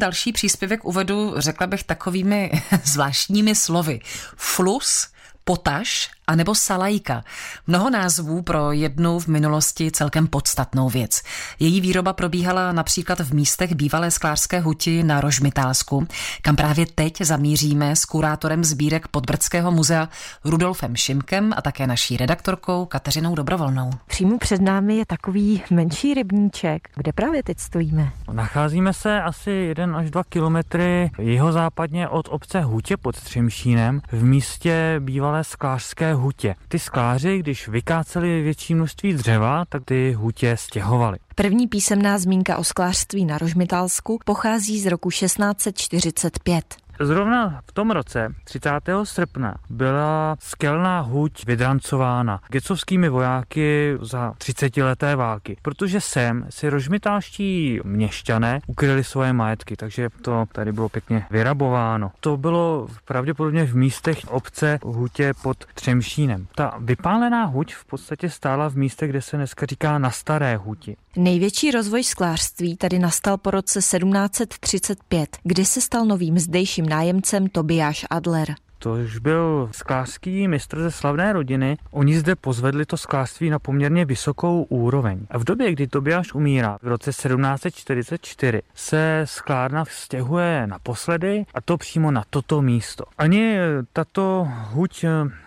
Další 0.00 0.32
příspěvek 0.32 0.84
uvedu, 0.84 1.34
řekla 1.36 1.66
bych, 1.66 1.84
takovými 1.84 2.50
zvláštními 2.84 3.54
slovy. 3.54 4.00
Flus, 4.36 5.08
potaž 5.44 6.10
anebo 6.28 6.54
salajka. 6.54 7.24
Mnoho 7.66 7.90
názvů 7.90 8.42
pro 8.42 8.72
jednu 8.72 9.18
v 9.18 9.26
minulosti 9.26 9.90
celkem 9.90 10.26
podstatnou 10.26 10.88
věc. 10.88 11.22
Její 11.60 11.80
výroba 11.80 12.12
probíhala 12.12 12.72
například 12.72 13.20
v 13.20 13.34
místech 13.34 13.74
bývalé 13.74 14.10
sklářské 14.10 14.60
huti 14.60 15.02
na 15.02 15.20
Rožmitálsku, 15.20 16.06
kam 16.42 16.56
právě 16.56 16.86
teď 16.94 17.22
zamíříme 17.22 17.96
s 17.96 18.04
kurátorem 18.04 18.64
sbírek 18.64 19.08
Podbrdského 19.08 19.70
muzea 19.70 20.08
Rudolfem 20.44 20.96
Šimkem 20.96 21.52
a 21.56 21.62
také 21.62 21.86
naší 21.86 22.16
redaktorkou 22.16 22.86
Kateřinou 22.86 23.34
Dobrovolnou. 23.34 23.90
Přímo 24.06 24.38
před 24.38 24.60
námi 24.60 24.96
je 24.96 25.06
takový 25.06 25.62
menší 25.70 26.14
rybníček, 26.14 26.88
kde 26.96 27.12
právě 27.12 27.42
teď 27.42 27.58
stojíme. 27.58 28.12
Nacházíme 28.32 28.92
se 28.92 29.22
asi 29.22 29.50
1 29.50 29.98
až 29.98 30.10
2 30.10 30.24
kilometry 30.24 31.10
jihozápadně 31.18 32.08
od 32.08 32.28
obce 32.30 32.60
Hutě 32.60 32.96
pod 32.96 33.20
Třemšínem 33.20 34.00
v 34.12 34.24
místě 34.24 34.96
bývalé 34.98 35.44
sklářské 35.44 36.14
hutě. 36.18 36.54
Ty 36.68 36.78
skláři, 36.78 37.38
když 37.38 37.68
vykáceli 37.68 38.42
větší 38.42 38.74
množství 38.74 39.12
dřeva, 39.12 39.64
tak 39.68 39.84
ty 39.84 40.12
hutě 40.12 40.56
stěhovali. 40.56 41.18
První 41.34 41.66
písemná 41.66 42.18
zmínka 42.18 42.56
o 42.56 42.64
sklářství 42.64 43.24
na 43.24 43.38
Rožmitálsku 43.38 44.18
pochází 44.24 44.80
z 44.80 44.86
roku 44.86 45.10
1645. 45.10 46.87
Zrovna 47.00 47.62
v 47.66 47.72
tom 47.72 47.90
roce, 47.90 48.34
30. 48.44 48.70
srpna, 49.04 49.54
byla 49.70 50.36
skelná 50.40 51.00
huť 51.00 51.46
vydrancována 51.46 52.40
gecovskými 52.48 53.08
vojáky 53.08 53.96
za 54.00 54.34
30 54.38 54.76
leté 54.76 55.16
války, 55.16 55.56
protože 55.62 56.00
sem 56.00 56.46
si 56.50 56.68
rožmitálští 56.68 57.80
měšťané 57.84 58.60
ukryli 58.66 59.04
svoje 59.04 59.32
majetky, 59.32 59.76
takže 59.76 60.08
to 60.22 60.44
tady 60.52 60.72
bylo 60.72 60.88
pěkně 60.88 61.26
vyrabováno. 61.30 62.12
To 62.20 62.36
bylo 62.36 62.88
pravděpodobně 63.04 63.64
v 63.64 63.76
místech 63.76 64.18
obce 64.28 64.78
hutě 64.84 65.32
pod 65.42 65.64
Třemšínem. 65.74 66.46
Ta 66.54 66.74
vypálená 66.80 67.44
huť 67.44 67.74
v 67.74 67.84
podstatě 67.84 68.30
stála 68.30 68.70
v 68.70 68.74
místech, 68.74 69.10
kde 69.10 69.22
se 69.22 69.36
dneska 69.36 69.66
říká 69.66 69.98
na 69.98 70.10
staré 70.10 70.56
huti. 70.56 70.96
Největší 71.16 71.70
rozvoj 71.70 72.04
sklářství 72.04 72.76
tady 72.76 72.98
nastal 72.98 73.36
po 73.36 73.50
roce 73.50 73.78
1735, 73.78 75.38
kdy 75.42 75.64
se 75.64 75.80
stal 75.80 76.04
novým 76.04 76.38
zdejším 76.38 76.87
nájemcem 76.88 77.48
Tobiáš 77.48 78.06
Adler. 78.10 78.54
To 78.80 78.92
už 78.92 79.18
byl 79.18 79.68
sklářský 79.72 80.48
mistr 80.48 80.80
ze 80.82 80.90
slavné 80.90 81.32
rodiny. 81.32 81.76
Oni 81.90 82.18
zde 82.18 82.36
pozvedli 82.36 82.86
to 82.86 82.96
sklářství 82.96 83.50
na 83.50 83.58
poměrně 83.58 84.04
vysokou 84.04 84.62
úroveň. 84.62 85.26
A 85.30 85.38
v 85.38 85.44
době, 85.44 85.72
kdy 85.72 85.86
Tobiáš 85.86 86.34
umírá, 86.34 86.78
v 86.82 86.86
roce 86.86 87.10
1744, 87.10 88.62
se 88.74 89.22
sklárna 89.24 89.84
stěhuje 89.88 90.66
naposledy 90.66 91.44
a 91.54 91.60
to 91.60 91.76
přímo 91.76 92.10
na 92.10 92.24
toto 92.30 92.62
místo. 92.62 93.04
Ani 93.18 93.56
tato 93.92 94.48
huť 94.70 95.04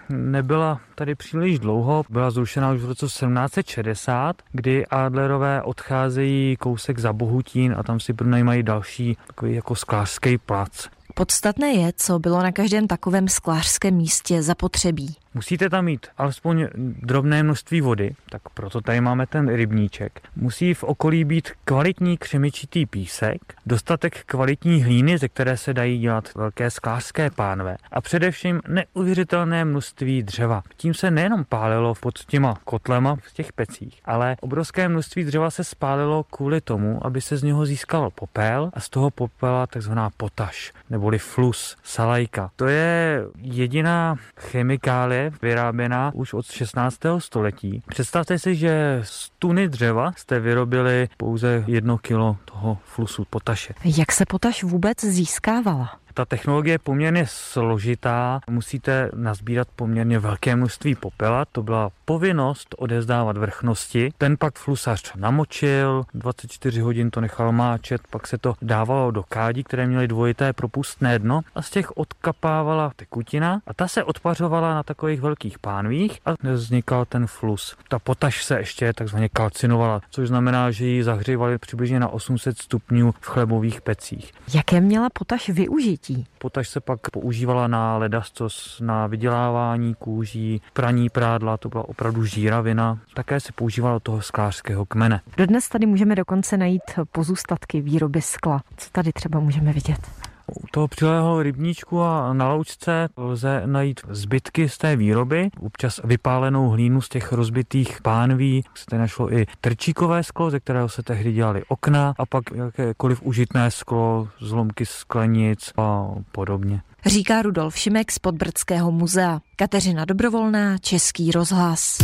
nebyla 0.09 0.81
tady 0.95 1.15
příliš 1.15 1.59
dlouho, 1.59 2.03
byla 2.09 2.31
zrušena 2.31 2.71
už 2.71 2.81
v 2.81 2.85
roce 2.85 3.05
1760, 3.05 4.41
kdy 4.51 4.85
Adlerové 4.85 5.61
odcházejí 5.61 6.57
kousek 6.57 6.99
za 6.99 7.13
Bohutín 7.13 7.75
a 7.77 7.83
tam 7.83 7.99
si 7.99 8.13
pronajímají 8.13 8.63
další 8.63 9.17
takový 9.27 9.55
jako 9.55 9.75
sklářský 9.75 10.37
plac. 10.37 10.87
Podstatné 11.21 11.71
je, 11.71 11.93
co 11.97 12.19
bylo 12.19 12.43
na 12.43 12.51
každém 12.51 12.87
takovém 12.87 13.27
sklářském 13.27 13.93
místě 13.93 14.43
zapotřebí. 14.43 15.15
Musíte 15.33 15.69
tam 15.69 15.85
mít 15.85 16.07
alespoň 16.17 16.67
drobné 16.77 17.43
množství 17.43 17.81
vody, 17.81 18.15
tak 18.29 18.41
proto 18.53 18.81
tady 18.81 19.01
máme 19.01 19.27
ten 19.27 19.55
rybníček. 19.55 20.21
Musí 20.35 20.73
v 20.73 20.83
okolí 20.83 21.25
být 21.25 21.51
kvalitní 21.65 22.17
křemičitý 22.17 22.85
písek, 22.85 23.41
dostatek 23.65 24.23
kvalitní 24.25 24.83
hlíny, 24.83 25.17
ze 25.17 25.29
které 25.29 25.57
se 25.57 25.73
dají 25.73 25.99
dělat 25.99 26.35
velké 26.35 26.71
sklářské 26.71 27.29
pánve 27.29 27.77
a 27.91 28.01
především 28.01 28.61
neuvěřitelné 28.67 29.65
množství 29.65 30.23
dřeva. 30.23 30.63
Tím 30.77 30.93
se 30.93 31.11
nejenom 31.11 31.45
pálilo 31.49 31.95
pod 31.95 32.25
těma 32.25 32.55
kotlema 32.63 33.15
v 33.15 33.33
těch 33.33 33.53
pecích, 33.53 34.01
ale 34.05 34.35
obrovské 34.41 34.89
množství 34.89 35.23
dřeva 35.23 35.51
se 35.51 35.63
spálilo 35.63 36.23
kvůli 36.23 36.61
tomu, 36.61 37.05
aby 37.05 37.21
se 37.21 37.37
z 37.37 37.43
něho 37.43 37.65
získal 37.65 38.09
popel 38.15 38.71
a 38.73 38.79
z 38.79 38.89
toho 38.89 39.11
popela 39.11 39.67
takzvaná 39.67 40.09
potaž, 40.17 40.73
neboli 40.89 41.19
flus, 41.19 41.77
salajka. 41.83 42.51
To 42.55 42.67
je 42.67 43.21
jediná 43.37 44.15
chemikálie, 44.37 45.20
vyráběná 45.41 46.11
už 46.13 46.33
od 46.33 46.45
16. 46.45 46.99
století. 47.17 47.83
Představte 47.87 48.39
si, 48.39 48.55
že 48.55 49.01
z 49.03 49.29
tuny 49.39 49.67
dřeva 49.67 50.11
jste 50.17 50.39
vyrobili 50.39 51.09
pouze 51.17 51.63
jedno 51.67 51.97
kilo 51.97 52.37
toho 52.45 52.77
flusu 52.85 53.25
potaše. 53.29 53.73
Jak 53.97 54.11
se 54.11 54.25
potaš 54.25 54.63
vůbec 54.63 55.03
získávala? 55.03 55.89
Ta 56.21 56.25
technologie 56.25 56.73
je 56.73 56.79
poměrně 56.79 57.25
složitá, 57.29 58.39
musíte 58.49 59.09
nazbírat 59.15 59.67
poměrně 59.75 60.19
velké 60.19 60.55
množství 60.55 60.95
popela, 60.95 61.45
to 61.45 61.63
byla 61.63 61.89
povinnost 62.05 62.75
odezdávat 62.77 63.37
vrchnosti. 63.37 64.13
Ten 64.17 64.37
pak 64.37 64.55
flusař 64.55 65.13
namočil, 65.15 66.03
24 66.13 66.81
hodin 66.81 67.11
to 67.11 67.21
nechal 67.21 67.51
máčet, 67.51 68.01
pak 68.09 68.27
se 68.27 68.37
to 68.37 68.53
dávalo 68.61 69.11
do 69.11 69.23
kádí, 69.23 69.63
které 69.63 69.87
měly 69.87 70.07
dvojité 70.07 70.53
propustné 70.53 71.19
dno 71.19 71.41
a 71.55 71.61
z 71.61 71.69
těch 71.69 71.97
odkapávala 71.97 72.91
tekutina 72.95 73.61
a 73.67 73.73
ta 73.73 73.87
se 73.87 74.03
odpařovala 74.03 74.73
na 74.73 74.83
takových 74.83 75.21
velkých 75.21 75.59
pánvích 75.59 76.19
a 76.25 76.33
vznikal 76.53 77.05
ten 77.05 77.27
flus. 77.27 77.77
Ta 77.89 77.99
potaž 77.99 78.43
se 78.43 78.59
ještě 78.59 78.93
takzvaně 78.93 79.29
kalcinovala, 79.29 80.01
což 80.09 80.27
znamená, 80.27 80.71
že 80.71 80.85
ji 80.85 81.03
zahřívali 81.03 81.57
přibližně 81.57 81.99
na 81.99 82.07
800 82.07 82.57
stupňů 82.57 83.11
v 83.11 83.27
chlebových 83.27 83.81
pecích. 83.81 84.31
Jaké 84.53 84.81
měla 84.81 85.09
potaž 85.13 85.49
využít? 85.49 86.10
Použití. 86.15 86.31
Potaž 86.37 86.69
se 86.69 86.79
pak 86.79 87.09
používala 87.09 87.67
na 87.67 87.97
ledascos, 87.97 88.81
na 88.81 89.07
vydělávání 89.07 89.95
kůží, 89.95 90.61
praní 90.73 91.09
prádla, 91.09 91.57
to 91.57 91.69
byla 91.69 91.89
opravdu 91.89 92.25
žíravina. 92.25 92.99
Také 93.13 93.39
se 93.39 93.51
používalo 93.51 93.99
toho 93.99 94.21
sklářského 94.21 94.85
kmene. 94.85 95.21
Dodnes 95.37 95.69
tady 95.69 95.85
můžeme 95.85 96.15
dokonce 96.15 96.57
najít 96.57 96.83
pozůstatky 97.11 97.81
výroby 97.81 98.21
skla. 98.21 98.61
Co 98.77 98.89
tady 98.91 99.11
třeba 99.13 99.39
můžeme 99.39 99.73
vidět? 99.73 100.30
U 100.55 100.67
toho 100.71 100.87
přilehlého 100.87 101.43
rybníčku 101.43 102.01
a 102.01 102.33
na 102.33 102.49
loučce 102.53 103.09
lze 103.17 103.61
najít 103.65 104.01
zbytky 104.09 104.69
z 104.69 104.77
té 104.77 104.95
výroby, 104.95 105.49
občas 105.59 106.01
vypálenou 106.03 106.69
hlínu 106.69 107.01
z 107.01 107.09
těch 107.09 107.31
rozbitých 107.31 108.01
pánví. 108.01 108.63
Se 108.75 108.85
tady 108.85 108.99
našlo 108.99 109.33
i 109.33 109.45
trčíkové 109.61 110.23
sklo, 110.23 110.51
ze 110.51 110.59
kterého 110.59 110.89
se 110.89 111.03
tehdy 111.03 111.31
dělali 111.33 111.63
okna 111.67 112.13
a 112.17 112.25
pak 112.25 112.43
jakékoliv 112.55 113.21
užitné 113.21 113.71
sklo, 113.71 114.27
zlomky 114.39 114.85
sklenic 114.85 115.73
a 115.77 116.07
podobně. 116.31 116.81
Říká 117.05 117.41
Rudolf 117.41 117.77
Šimek 117.77 118.11
z 118.11 118.19
Podbrdského 118.19 118.91
muzea. 118.91 119.39
Kateřina 119.55 120.05
Dobrovolná, 120.05 120.77
Český 120.77 121.31
rozhlas. 121.31 121.97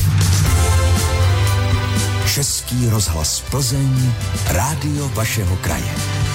Český 2.33 2.89
rozhlas 2.89 3.41
Plzeň, 3.51 4.11
rádio 4.53 5.09
vašeho 5.09 5.55
kraje. 5.55 6.26